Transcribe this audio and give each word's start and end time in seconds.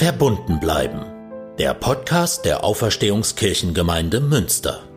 Verbunden 0.00 0.60
bleiben. 0.60 1.02
Der 1.58 1.74
Podcast 1.74 2.46
der 2.46 2.64
Auferstehungskirchengemeinde 2.64 4.20
Münster. 4.20 4.89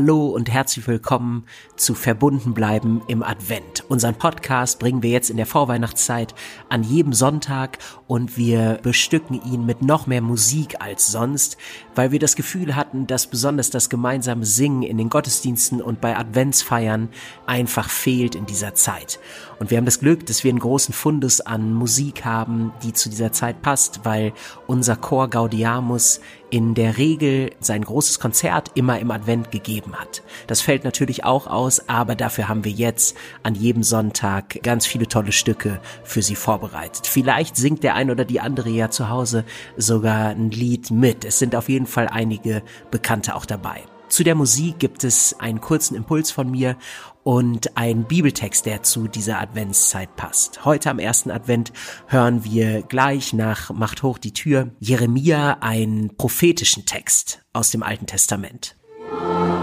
Hallo 0.00 0.28
und 0.28 0.48
herzlich 0.48 0.86
willkommen 0.86 1.44
zu 1.74 1.92
Verbunden 1.92 2.54
bleiben 2.54 3.02
im 3.08 3.24
Advent. 3.24 3.82
Unseren 3.88 4.14
Podcast 4.14 4.78
bringen 4.78 5.02
wir 5.02 5.10
jetzt 5.10 5.28
in 5.28 5.36
der 5.36 5.44
Vorweihnachtszeit 5.44 6.36
an 6.68 6.84
jedem 6.84 7.12
Sonntag 7.12 7.78
und 8.06 8.36
wir 8.36 8.78
bestücken 8.80 9.42
ihn 9.44 9.66
mit 9.66 9.82
noch 9.82 10.06
mehr 10.06 10.20
Musik 10.20 10.80
als 10.80 11.10
sonst, 11.10 11.56
weil 11.96 12.12
wir 12.12 12.20
das 12.20 12.36
Gefühl 12.36 12.76
hatten, 12.76 13.08
dass 13.08 13.26
besonders 13.26 13.70
das 13.70 13.90
gemeinsame 13.90 14.44
Singen 14.44 14.84
in 14.84 14.98
den 14.98 15.10
Gottesdiensten 15.10 15.82
und 15.82 16.00
bei 16.00 16.16
Adventsfeiern 16.16 17.08
einfach 17.46 17.90
fehlt 17.90 18.36
in 18.36 18.46
dieser 18.46 18.76
Zeit. 18.76 19.18
Und 19.58 19.72
wir 19.72 19.78
haben 19.78 19.84
das 19.84 19.98
Glück, 19.98 20.24
dass 20.26 20.44
wir 20.44 20.50
einen 20.50 20.60
großen 20.60 20.94
Fundus 20.94 21.40
an 21.40 21.74
Musik 21.74 22.24
haben, 22.24 22.72
die 22.84 22.92
zu 22.92 23.10
dieser 23.10 23.32
Zeit 23.32 23.62
passt, 23.62 24.04
weil 24.04 24.32
unser 24.68 24.94
Chor 24.94 25.28
Gaudiamus 25.28 26.20
in 26.50 26.74
der 26.74 26.98
Regel 26.98 27.50
sein 27.60 27.82
großes 27.82 28.20
Konzert 28.20 28.70
immer 28.74 28.98
im 28.98 29.10
Advent 29.10 29.50
gegeben 29.50 29.94
hat. 29.96 30.22
Das 30.46 30.60
fällt 30.60 30.84
natürlich 30.84 31.24
auch 31.24 31.46
aus, 31.46 31.88
aber 31.88 32.14
dafür 32.14 32.48
haben 32.48 32.64
wir 32.64 32.72
jetzt 32.72 33.16
an 33.42 33.54
jedem 33.54 33.82
Sonntag 33.82 34.62
ganz 34.62 34.86
viele 34.86 35.08
tolle 35.08 35.32
Stücke 35.32 35.80
für 36.04 36.22
Sie 36.22 36.36
vorbereitet. 36.36 37.06
Vielleicht 37.06 37.56
singt 37.56 37.82
der 37.82 37.94
ein 37.94 38.10
oder 38.10 38.24
die 38.24 38.40
andere 38.40 38.70
ja 38.70 38.90
zu 38.90 39.08
Hause 39.08 39.44
sogar 39.76 40.28
ein 40.28 40.50
Lied 40.50 40.90
mit. 40.90 41.24
Es 41.24 41.38
sind 41.38 41.54
auf 41.54 41.68
jeden 41.68 41.86
Fall 41.86 42.08
einige 42.08 42.62
Bekannte 42.90 43.34
auch 43.34 43.46
dabei. 43.46 43.82
Zu 44.08 44.24
der 44.24 44.34
Musik 44.34 44.78
gibt 44.78 45.04
es 45.04 45.38
einen 45.38 45.60
kurzen 45.60 45.94
Impuls 45.94 46.30
von 46.30 46.50
mir 46.50 46.76
und 47.24 47.76
einen 47.76 48.04
Bibeltext, 48.04 48.64
der 48.64 48.82
zu 48.82 49.06
dieser 49.06 49.38
Adventszeit 49.38 50.16
passt. 50.16 50.64
Heute 50.64 50.90
am 50.90 50.98
ersten 50.98 51.30
Advent 51.30 51.72
hören 52.06 52.42
wir 52.42 52.82
gleich 52.82 53.34
nach 53.34 53.70
Macht 53.70 54.02
hoch 54.02 54.16
die 54.16 54.32
Tür 54.32 54.70
Jeremia 54.80 55.58
einen 55.60 56.16
prophetischen 56.16 56.86
Text 56.86 57.42
aus 57.52 57.70
dem 57.70 57.82
Alten 57.82 58.06
Testament. 58.06 58.76
Siehe, 59.10 59.57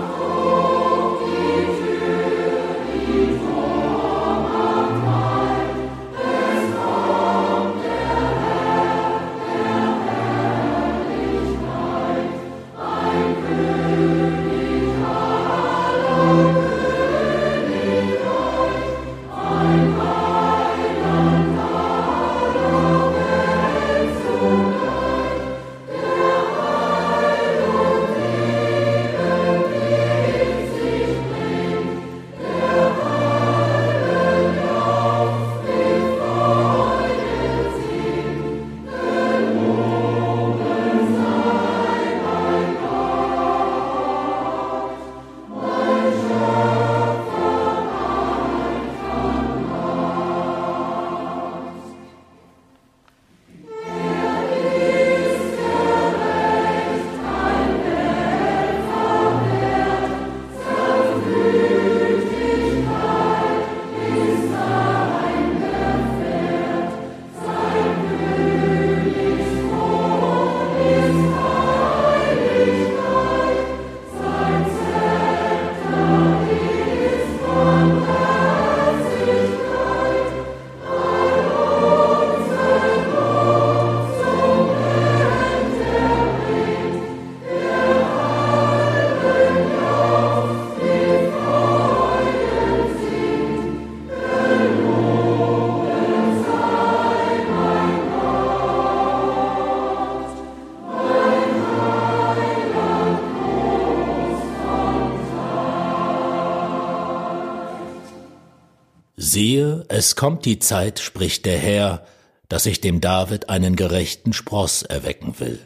es 109.95 110.17
kommt 110.17 110.43
die 110.43 110.59
Zeit, 110.59 110.99
spricht 110.99 111.45
der 111.45 111.57
Herr, 111.57 112.05
dass 112.49 112.65
ich 112.65 112.81
dem 112.81 112.99
David 112.99 113.49
einen 113.49 113.77
gerechten 113.77 114.33
Spross 114.33 114.83
erwecken 114.83 115.39
will. 115.39 115.57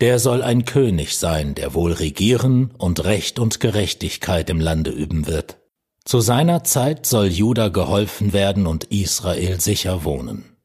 Der 0.00 0.18
soll 0.18 0.42
ein 0.42 0.64
König 0.64 1.18
sein, 1.18 1.54
der 1.54 1.74
wohl 1.74 1.92
regieren 1.92 2.72
und 2.78 3.04
Recht 3.04 3.38
und 3.38 3.60
Gerechtigkeit 3.60 4.48
im 4.48 4.58
Lande 4.58 4.90
üben 4.90 5.26
wird. 5.26 5.58
Zu 6.06 6.20
seiner 6.20 6.64
Zeit 6.64 7.04
soll 7.04 7.26
Juda 7.26 7.68
geholfen 7.68 8.32
werden 8.32 8.66
und 8.66 8.84
Israel 8.84 9.60
sicher 9.60 10.02
wohnen. 10.02 10.56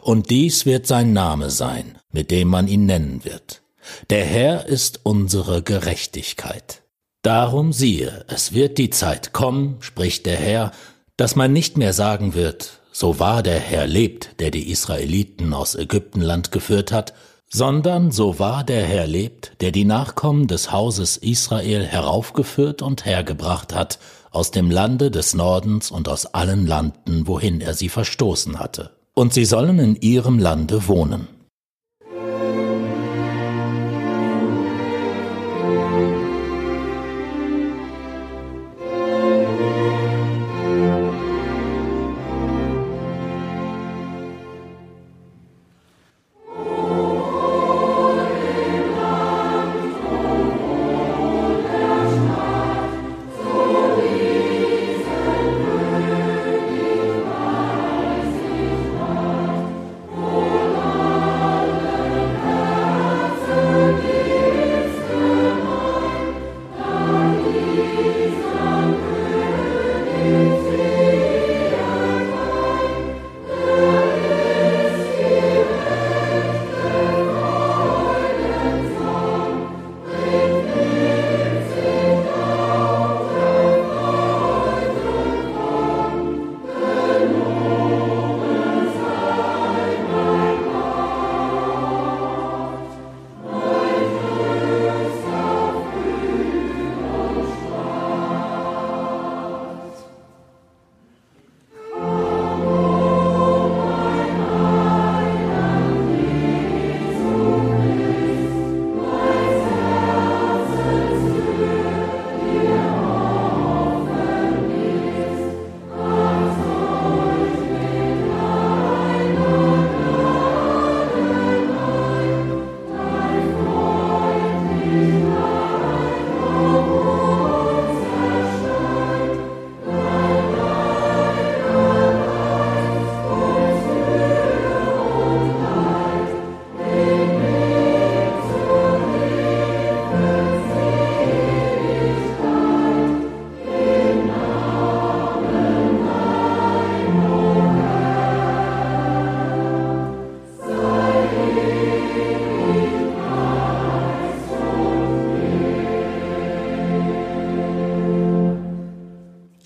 Und 0.00 0.30
dies 0.30 0.64
wird 0.64 0.86
sein 0.86 1.12
Name 1.12 1.50
sein, 1.50 1.98
mit 2.12 2.30
dem 2.30 2.46
man 2.46 2.68
ihn 2.68 2.86
nennen 2.86 3.24
wird. 3.24 3.62
Der 4.10 4.24
Herr 4.24 4.66
ist 4.66 5.00
unsere 5.02 5.62
Gerechtigkeit. 5.64 6.82
Darum 7.22 7.72
siehe, 7.72 8.24
es 8.28 8.54
wird 8.54 8.78
die 8.78 8.90
Zeit 8.90 9.32
kommen, 9.32 9.78
spricht 9.80 10.26
der 10.26 10.36
Herr, 10.36 10.70
dass 11.16 11.36
man 11.36 11.52
nicht 11.52 11.78
mehr 11.78 11.92
sagen 11.92 12.34
wird, 12.34 12.80
so 12.92 13.18
wahr 13.18 13.42
der 13.42 13.58
Herr 13.58 13.86
lebt, 13.86 14.40
der 14.40 14.50
die 14.50 14.70
Israeliten 14.70 15.52
aus 15.52 15.74
Ägyptenland 15.74 16.50
geführt 16.52 16.92
hat, 16.92 17.14
sondern 17.48 18.10
so 18.10 18.38
wahr 18.38 18.64
der 18.64 18.84
Herr 18.84 19.06
lebt, 19.06 19.52
der 19.60 19.70
die 19.70 19.84
Nachkommen 19.84 20.46
des 20.46 20.72
Hauses 20.72 21.16
Israel 21.16 21.84
heraufgeführt 21.84 22.82
und 22.82 23.04
hergebracht 23.04 23.74
hat 23.74 23.98
aus 24.30 24.50
dem 24.50 24.70
Lande 24.70 25.10
des 25.10 25.34
Nordens 25.34 25.90
und 25.90 26.08
aus 26.08 26.26
allen 26.26 26.66
Landen, 26.66 27.26
wohin 27.26 27.60
er 27.60 27.74
sie 27.74 27.88
verstoßen 27.88 28.58
hatte. 28.58 28.90
Und 29.14 29.32
sie 29.32 29.46
sollen 29.46 29.78
in 29.78 29.96
ihrem 29.96 30.38
Lande 30.38 30.88
wohnen. 30.88 31.28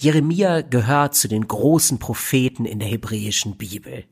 Jeremia 0.01 0.63
gehört 0.63 1.15
zu 1.15 1.29
den 1.29 1.47
großen 1.47 1.99
Propheten 1.99 2.65
in 2.65 2.79
der 2.79 2.89
hebräischen 2.89 3.59
Bibel. 3.59 4.05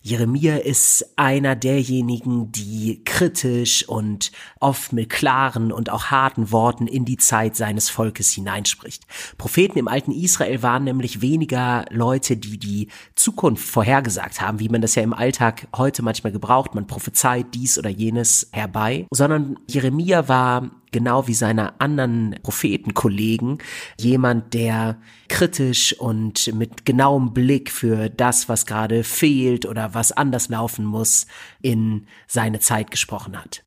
Jeremia 0.00 0.58
ist 0.58 1.04
einer 1.16 1.56
derjenigen, 1.56 2.52
die 2.52 3.02
kritisch 3.04 3.88
und 3.88 4.30
oft 4.60 4.92
mit 4.92 5.10
klaren 5.10 5.72
und 5.72 5.90
auch 5.90 6.04
harten 6.12 6.52
Worten 6.52 6.86
in 6.86 7.04
die 7.04 7.16
Zeit 7.16 7.56
seines 7.56 7.90
Volkes 7.90 8.30
hineinspricht. 8.30 9.02
Propheten 9.36 9.76
im 9.76 9.88
alten 9.88 10.12
Israel 10.12 10.62
waren 10.62 10.84
nämlich 10.84 11.20
weniger 11.20 11.84
Leute, 11.90 12.36
die 12.36 12.58
die 12.58 12.88
Zukunft 13.16 13.66
vorhergesagt 13.66 14.40
haben, 14.40 14.60
wie 14.60 14.68
man 14.68 14.82
das 14.82 14.94
ja 14.94 15.02
im 15.02 15.14
Alltag 15.14 15.66
heute 15.74 16.04
manchmal 16.04 16.32
gebraucht. 16.32 16.76
Man 16.76 16.86
prophezeit 16.86 17.46
dies 17.54 17.76
oder 17.76 17.90
jenes 17.90 18.50
herbei, 18.52 19.08
sondern 19.10 19.58
Jeremia 19.66 20.28
war 20.28 20.70
genau 20.94 21.26
wie 21.26 21.34
seine 21.34 21.80
anderen 21.80 22.36
Prophetenkollegen, 22.42 23.58
jemand, 23.98 24.54
der 24.54 25.00
kritisch 25.28 25.92
und 25.98 26.54
mit 26.54 26.86
genauem 26.86 27.34
Blick 27.34 27.72
für 27.72 28.08
das, 28.08 28.48
was 28.48 28.64
gerade 28.64 29.02
fehlt 29.02 29.66
oder 29.66 29.92
was 29.92 30.12
anders 30.12 30.48
laufen 30.48 30.84
muss, 30.84 31.26
in 31.60 32.06
seine 32.28 32.60
Zeit 32.60 32.92
gesprochen 32.92 33.36
hat. 33.36 33.64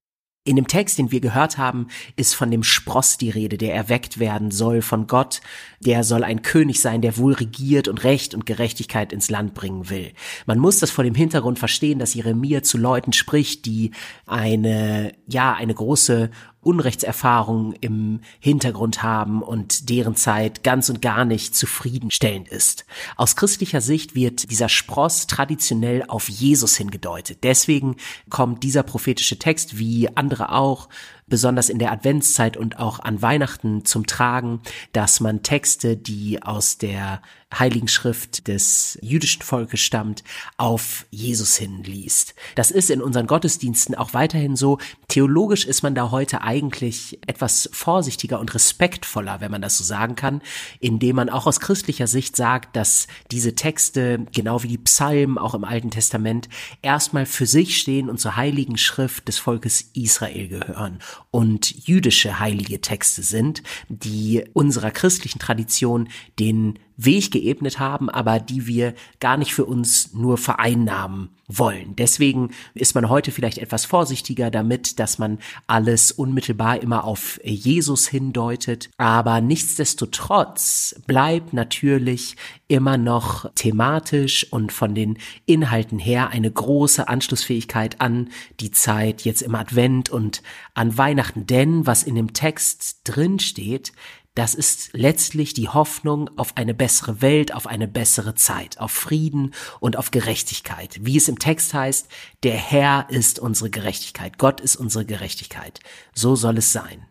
In 0.47 0.55
dem 0.55 0.67
Text, 0.67 0.97
den 0.97 1.11
wir 1.11 1.19
gehört 1.19 1.57
haben, 1.57 1.87
ist 2.15 2.33
von 2.33 2.49
dem 2.49 2.63
Spross 2.63 3.17
die 3.17 3.29
Rede, 3.29 3.57
der 3.57 3.75
erweckt 3.75 4.17
werden 4.17 4.49
soll 4.49 4.81
von 4.81 5.05
Gott. 5.05 5.41
Der 5.81 6.05
soll 6.05 6.23
ein 6.23 6.41
König 6.41 6.79
sein, 6.79 7.01
der 7.01 7.17
wohl 7.17 7.33
regiert 7.33 7.89
und 7.89 8.05
Recht 8.05 8.33
und 8.33 8.45
Gerechtigkeit 8.45 9.11
ins 9.11 9.29
Land 9.29 9.53
bringen 9.55 9.89
will. 9.89 10.13
Man 10.45 10.57
muss 10.57 10.79
das 10.79 10.89
vor 10.89 11.03
dem 11.03 11.15
Hintergrund 11.15 11.59
verstehen, 11.59 11.99
dass 11.99 12.13
Jeremia 12.13 12.63
zu 12.63 12.77
Leuten 12.77 13.11
spricht, 13.11 13.65
die 13.65 13.91
eine, 14.25 15.11
ja, 15.27 15.53
eine 15.53 15.73
große 15.73 16.29
Unrechtserfahrungen 16.67 17.71
im 17.79 18.19
Hintergrund 18.41 19.01
haben 19.01 19.41
und 19.41 19.89
deren 19.89 20.17
Zeit 20.17 20.63
ganz 20.65 20.89
und 20.89 21.01
gar 21.01 21.23
nicht 21.23 21.55
zufriedenstellend 21.55 22.49
ist. 22.49 22.85
Aus 23.15 23.37
christlicher 23.37 23.79
Sicht 23.79 24.15
wird 24.15 24.51
dieser 24.51 24.67
Spross 24.67 25.27
traditionell 25.27 26.03
auf 26.09 26.27
Jesus 26.27 26.75
hingedeutet. 26.75 27.39
Deswegen 27.43 27.95
kommt 28.29 28.63
dieser 28.63 28.83
prophetische 28.83 29.39
Text 29.39 29.79
wie 29.79 30.09
andere 30.17 30.51
auch 30.51 30.89
besonders 31.27 31.69
in 31.69 31.79
der 31.79 31.91
Adventszeit 31.91 32.57
und 32.57 32.79
auch 32.79 32.99
an 32.99 33.21
Weihnachten 33.21 33.85
zum 33.85 34.07
Tragen, 34.07 34.61
dass 34.93 35.19
man 35.19 35.43
Texte, 35.43 35.97
die 35.97 36.41
aus 36.41 36.77
der 36.77 37.21
Heiligen 37.53 37.87
Schrift 37.87 38.49
des 38.49 38.99
jüdischen 39.01 39.41
Volkes 39.41 39.79
stammt, 39.79 40.23
auf 40.57 41.05
Jesus 41.11 41.55
hinliest. 41.55 42.35
Das 42.55 42.71
ist 42.71 42.89
in 42.89 43.01
unseren 43.01 43.25
Gottesdiensten 43.25 43.95
auch 43.95 44.13
weiterhin 44.13 44.57
so. 44.57 44.79
Theologisch 45.07 45.63
ist 45.63 45.81
man 45.81 45.95
da 45.95 46.11
heute 46.11 46.41
eigentlich 46.41 47.19
etwas 47.25 47.69
vorsichtiger 47.71 48.41
und 48.41 48.53
respektvoller, 48.53 49.39
wenn 49.39 49.51
man 49.51 49.61
das 49.61 49.77
so 49.77 49.85
sagen 49.85 50.15
kann, 50.15 50.41
indem 50.81 51.15
man 51.15 51.29
auch 51.29 51.47
aus 51.47 51.61
christlicher 51.61 52.07
Sicht 52.07 52.35
sagt, 52.35 52.75
dass 52.75 53.07
diese 53.31 53.55
Texte, 53.55 54.25
genau 54.33 54.63
wie 54.63 54.67
die 54.67 54.77
Psalmen 54.77 55.37
auch 55.37 55.53
im 55.53 55.63
Alten 55.63 55.89
Testament, 55.89 56.49
erstmal 56.81 57.25
für 57.25 57.45
sich 57.45 57.77
stehen 57.77 58.09
und 58.09 58.19
zur 58.19 58.35
Heiligen 58.35 58.77
Schrift 58.77 59.29
des 59.29 59.39
Volkes 59.39 59.89
Israel 59.93 60.49
gehören 60.49 60.99
und 61.31 61.87
jüdische 61.87 62.39
heilige 62.39 62.81
Texte 62.81 63.23
sind, 63.23 63.63
die 63.89 64.43
unserer 64.53 64.91
christlichen 64.91 65.39
Tradition 65.39 66.09
den 66.39 66.79
Weg 66.97 67.31
geebnet 67.31 67.79
haben, 67.79 68.09
aber 68.09 68.39
die 68.39 68.67
wir 68.67 68.93
gar 69.19 69.37
nicht 69.37 69.53
für 69.53 69.65
uns 69.65 70.13
nur 70.13 70.37
vereinnahmen 70.37 71.29
wollen. 71.47 71.95
Deswegen 71.95 72.51
ist 72.73 72.93
man 72.93 73.07
heute 73.07 73.31
vielleicht 73.31 73.59
etwas 73.59 73.85
vorsichtiger 73.85 74.51
damit, 74.51 74.99
dass 74.99 75.17
man 75.17 75.39
alles 75.65 76.11
unmittelbar 76.11 76.81
immer 76.81 77.05
auf 77.05 77.39
Jesus 77.43 78.07
hindeutet. 78.07 78.89
Aber 78.97 79.39
nichtsdestotrotz 79.39 80.95
bleibt 81.07 81.53
natürlich 81.53 82.35
immer 82.67 82.97
noch 82.97 83.49
thematisch 83.55 84.51
und 84.51 84.73
von 84.73 84.93
den 84.93 85.17
Inhalten 85.45 85.99
her 85.99 86.31
eine 86.31 86.51
große 86.51 87.07
Anschlussfähigkeit 87.07 88.01
an 88.01 88.29
die 88.59 88.71
Zeit 88.71 89.21
jetzt 89.21 89.41
im 89.41 89.55
Advent 89.55 90.09
und 90.09 90.43
an 90.73 90.97
Weihnachten. 90.97 91.47
Denn 91.47 91.85
was 91.87 92.03
in 92.03 92.15
dem 92.15 92.33
Text 92.33 93.01
drin 93.05 93.39
steht, 93.39 93.93
das 94.37 94.53
ist 94.53 94.91
letztlich 94.93 95.55
die 95.55 95.67
Hoffnung 95.67 96.29
auf 96.37 96.57
eine 96.57 96.75
bessere 96.75 97.21
Welt, 97.23 97.55
auf 97.55 97.65
eine 97.65 97.87
bessere 97.87 98.35
Zeit, 98.35 98.79
auf 98.79 98.91
Frieden 98.91 99.55
und 99.79 99.97
auf 99.97 100.11
Gerechtigkeit. 100.11 100.99
Wie 101.01 101.17
es 101.17 101.27
im 101.27 101.39
Text 101.39 101.73
heißt, 101.73 102.07
der 102.43 102.55
Herr 102.55 103.07
ist 103.09 103.39
unsere 103.39 103.71
Gerechtigkeit, 103.71 104.37
Gott 104.37 104.61
ist 104.61 104.75
unsere 104.75 105.05
Gerechtigkeit. 105.05 105.79
So 106.13 106.35
soll 106.35 106.59
es 106.59 106.71
sein. 106.71 107.06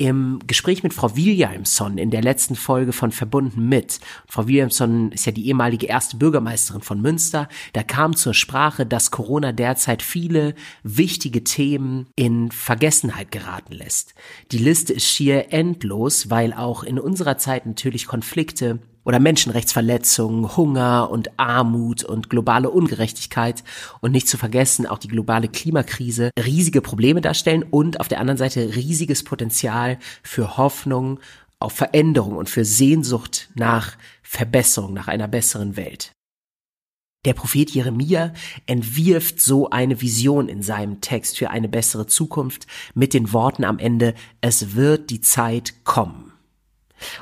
Im 0.00 0.38
Gespräch 0.46 0.84
mit 0.84 0.94
Frau 0.94 1.16
Williamson 1.16 1.98
in 1.98 2.12
der 2.12 2.22
letzten 2.22 2.54
Folge 2.54 2.92
von 2.92 3.10
Verbunden 3.10 3.68
mit, 3.68 3.98
Frau 4.28 4.46
Williamson 4.46 5.10
ist 5.10 5.26
ja 5.26 5.32
die 5.32 5.48
ehemalige 5.48 5.86
erste 5.86 6.16
Bürgermeisterin 6.16 6.82
von 6.82 7.02
Münster, 7.02 7.48
da 7.72 7.82
kam 7.82 8.14
zur 8.14 8.32
Sprache, 8.32 8.86
dass 8.86 9.10
Corona 9.10 9.50
derzeit 9.50 10.02
viele 10.02 10.54
wichtige 10.84 11.42
Themen 11.42 12.06
in 12.14 12.52
Vergessenheit 12.52 13.32
geraten 13.32 13.72
lässt. 13.72 14.14
Die 14.52 14.58
Liste 14.58 14.92
ist 14.92 15.08
schier 15.08 15.52
endlos, 15.52 16.30
weil 16.30 16.52
auch 16.52 16.84
in 16.84 17.00
unserer 17.00 17.36
Zeit 17.36 17.66
natürlich 17.66 18.06
Konflikte 18.06 18.78
oder 19.08 19.20
Menschenrechtsverletzungen, 19.20 20.54
Hunger 20.58 21.08
und 21.10 21.30
Armut 21.38 22.04
und 22.04 22.28
globale 22.28 22.68
Ungerechtigkeit 22.68 23.64
und 24.02 24.12
nicht 24.12 24.28
zu 24.28 24.36
vergessen 24.36 24.86
auch 24.86 24.98
die 24.98 25.08
globale 25.08 25.48
Klimakrise 25.48 26.30
riesige 26.38 26.82
Probleme 26.82 27.22
darstellen 27.22 27.62
und 27.62 28.00
auf 28.00 28.08
der 28.08 28.20
anderen 28.20 28.36
Seite 28.36 28.76
riesiges 28.76 29.24
Potenzial 29.24 29.98
für 30.22 30.58
Hoffnung 30.58 31.20
auf 31.58 31.72
Veränderung 31.72 32.36
und 32.36 32.50
für 32.50 32.66
Sehnsucht 32.66 33.48
nach 33.54 33.96
Verbesserung, 34.22 34.92
nach 34.92 35.08
einer 35.08 35.26
besseren 35.26 35.78
Welt. 35.78 36.12
Der 37.24 37.32
Prophet 37.32 37.70
Jeremia 37.70 38.34
entwirft 38.66 39.40
so 39.40 39.70
eine 39.70 40.02
Vision 40.02 40.50
in 40.50 40.62
seinem 40.62 41.00
Text 41.00 41.38
für 41.38 41.48
eine 41.48 41.70
bessere 41.70 42.06
Zukunft 42.06 42.66
mit 42.92 43.14
den 43.14 43.32
Worten 43.32 43.64
am 43.64 43.78
Ende, 43.78 44.12
es 44.42 44.76
wird 44.76 45.08
die 45.08 45.22
Zeit 45.22 45.82
kommen. 45.84 46.27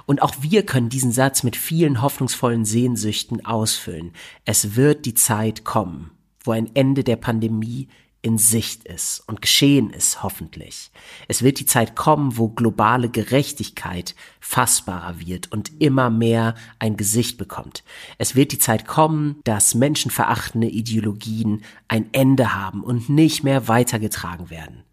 Und 0.06 0.22
auch 0.22 0.34
wir 0.40 0.64
können 0.64 0.88
diesen 0.88 1.12
Satz 1.12 1.42
mit 1.42 1.56
vielen 1.56 2.02
hoffnungsvollen 2.02 2.64
Sehnsüchten 2.64 3.44
ausfüllen. 3.44 4.12
Es 4.44 4.76
wird 4.76 5.06
die 5.06 5.14
Zeit 5.14 5.64
kommen, 5.64 6.10
wo 6.44 6.52
ein 6.52 6.70
Ende 6.74 7.04
der 7.04 7.16
Pandemie 7.16 7.88
in 8.26 8.38
Sicht 8.38 8.84
ist 8.84 9.22
und 9.28 9.40
geschehen 9.40 9.90
ist, 9.90 10.24
hoffentlich. 10.24 10.90
Es 11.28 11.42
wird 11.42 11.60
die 11.60 11.66
Zeit 11.66 11.94
kommen, 11.94 12.36
wo 12.36 12.48
globale 12.48 13.08
Gerechtigkeit 13.08 14.16
fassbarer 14.40 15.20
wird 15.20 15.52
und 15.52 15.80
immer 15.80 16.10
mehr 16.10 16.56
ein 16.80 16.96
Gesicht 16.96 17.38
bekommt. 17.38 17.84
Es 18.18 18.34
wird 18.34 18.50
die 18.50 18.58
Zeit 18.58 18.84
kommen, 18.84 19.36
dass 19.44 19.76
menschenverachtende 19.76 20.66
Ideologien 20.66 21.62
ein 21.86 22.12
Ende 22.12 22.52
haben 22.52 22.82
und 22.82 23.08
nicht 23.08 23.44
mehr 23.44 23.68
weitergetragen 23.68 24.50
werden. 24.50 24.85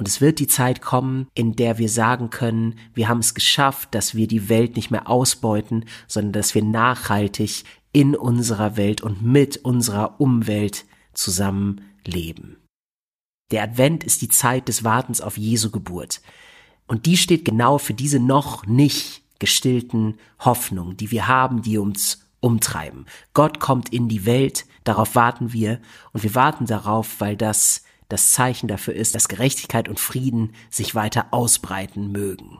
Und 0.00 0.08
es 0.08 0.22
wird 0.22 0.38
die 0.38 0.46
Zeit 0.46 0.80
kommen, 0.80 1.28
in 1.34 1.56
der 1.56 1.76
wir 1.76 1.90
sagen 1.90 2.30
können, 2.30 2.78
wir 2.94 3.06
haben 3.06 3.18
es 3.18 3.34
geschafft, 3.34 3.94
dass 3.94 4.14
wir 4.14 4.26
die 4.26 4.48
Welt 4.48 4.76
nicht 4.76 4.90
mehr 4.90 5.10
ausbeuten, 5.10 5.84
sondern 6.06 6.32
dass 6.32 6.54
wir 6.54 6.64
nachhaltig 6.64 7.64
in 7.92 8.16
unserer 8.16 8.78
Welt 8.78 9.02
und 9.02 9.20
mit 9.20 9.58
unserer 9.58 10.18
Umwelt 10.18 10.86
zusammen 11.12 11.82
leben. 12.06 12.56
Der 13.50 13.62
Advent 13.62 14.02
ist 14.02 14.22
die 14.22 14.30
Zeit 14.30 14.68
des 14.68 14.84
Wartens 14.84 15.20
auf 15.20 15.36
Jesu 15.36 15.70
Geburt. 15.70 16.22
Und 16.86 17.04
die 17.04 17.18
steht 17.18 17.44
genau 17.44 17.76
für 17.76 17.92
diese 17.92 18.20
noch 18.20 18.64
nicht 18.64 19.22
gestillten 19.38 20.18
Hoffnungen, 20.38 20.96
die 20.96 21.10
wir 21.10 21.28
haben, 21.28 21.60
die 21.60 21.76
uns 21.76 22.26
umtreiben. 22.40 23.04
Gott 23.34 23.60
kommt 23.60 23.90
in 23.90 24.08
die 24.08 24.24
Welt, 24.24 24.64
darauf 24.84 25.14
warten 25.14 25.52
wir 25.52 25.78
und 26.14 26.22
wir 26.22 26.34
warten 26.34 26.64
darauf, 26.64 27.20
weil 27.20 27.36
das 27.36 27.84
das 28.10 28.32
Zeichen 28.32 28.68
dafür 28.68 28.94
ist, 28.94 29.14
dass 29.14 29.28
Gerechtigkeit 29.28 29.88
und 29.88 29.98
Frieden 29.98 30.52
sich 30.68 30.94
weiter 30.94 31.28
ausbreiten 31.30 32.12
mögen. 32.12 32.58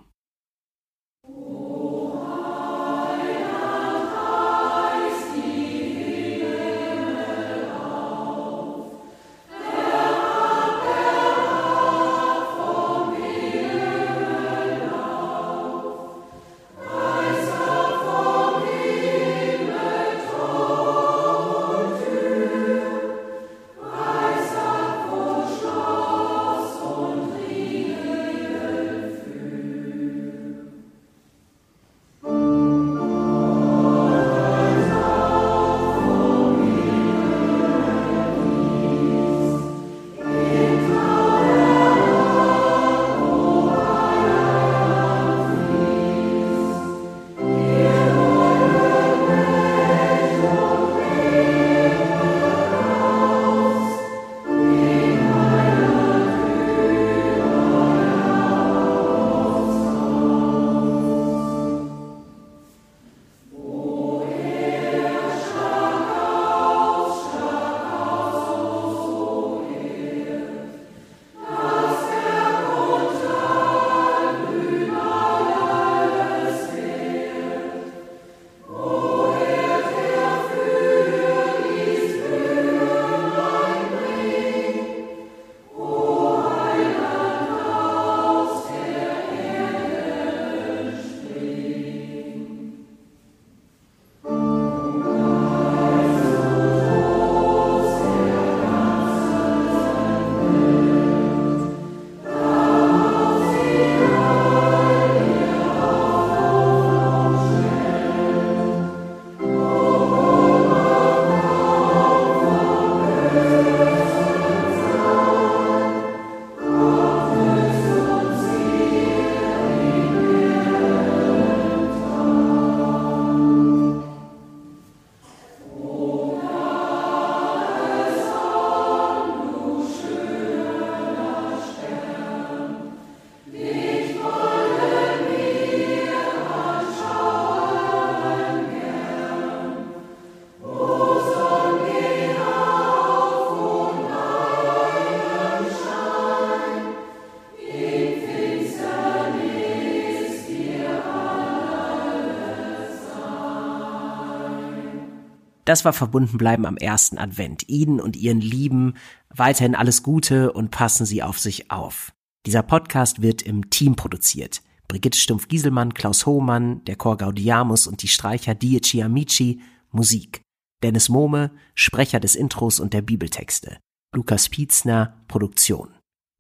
Das 155.65 155.85
war 155.85 155.93
verbunden 155.93 156.39
bleiben 156.39 156.67
am 156.67 156.77
ersten 156.77 157.19
Advent. 157.19 157.69
Ihnen 157.69 158.01
und 158.01 158.17
Ihren 158.17 158.41
Lieben 158.41 158.95
weiterhin 159.29 159.75
alles 159.75 160.03
Gute 160.03 160.53
und 160.53 160.71
passen 160.71 161.07
Sie 161.07 161.23
auf 161.23 161.39
sich 161.39 161.71
auf. 161.71 162.13
Dieser 162.47 162.63
Podcast 162.63 163.23
wird 163.23 163.43
im 163.43 163.71
Team 163.71 163.97
produziert. 163.97 164.63
Brigitte 164.89 165.19
Stumpf-Gieselmann, 165.19 165.95
Klaus 165.95 166.27
Hohmann, 166.27 166.83
der 166.85 166.97
Chor 166.97 167.17
Gaudiamus 167.17 167.87
und 167.87 168.03
die 168.03 168.09
Streicher 168.09 168.55
Dieci 168.55 169.03
Amici, 169.03 169.61
Musik. 169.93 170.43
Dennis 170.83 171.09
Mohme, 171.09 171.51
Sprecher 171.75 172.21
des 172.21 172.35
Intros 172.35 172.81
und 172.81 172.95
der 172.95 173.03
Bibeltexte. 173.03 173.79
Lukas 174.15 174.49
Pietzner, 174.49 175.23
Produktion. 175.29 175.91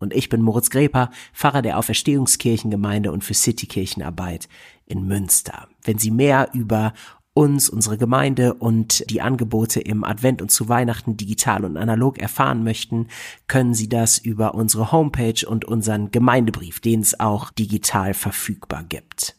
Und 0.01 0.15
ich 0.15 0.31
bin 0.31 0.41
Moritz 0.41 0.71
Greper, 0.71 1.11
Pfarrer 1.35 1.61
der 1.61 1.79
Auferstehungskirchengemeinde 1.79 3.13
und 3.13 3.23
für 3.23 3.35
Citykirchenarbeit 3.35 4.49
in 4.87 5.07
Münster. 5.07 5.69
Wenn 5.83 5.99
Sie 5.99 6.11
mehr 6.11 6.49
über 6.55 6.95
uns, 7.35 7.69
unsere 7.69 7.97
Gemeinde 7.97 8.55
und 8.55 9.09
die 9.11 9.21
Angebote 9.21 9.81
im 9.81 10.05
Advent 10.05 10.43
und 10.43 10.51
zu 10.51 10.69
Weihnachten 10.69 11.17
digital 11.17 11.65
und 11.65 11.77
analog 11.77 12.19
erfahren 12.19 12.65
möchten, 12.65 13.09
können 13.47 13.75
Sie 13.75 13.89
das 13.89 14.19
über 14.19 14.55
unsere 14.55 14.93
Homepage 14.93 15.47
und 15.47 15.65
unseren 15.65 16.11
Gemeindebrief, 16.11 16.81
den 16.81 17.01
es 17.01 17.19
auch 17.19 17.51
digital 17.51 18.15
verfügbar 18.15 18.85
gibt. 18.89 19.37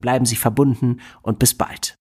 Bleiben 0.00 0.24
Sie 0.24 0.36
verbunden 0.36 1.00
und 1.22 1.38
bis 1.38 1.54
bald. 1.54 1.98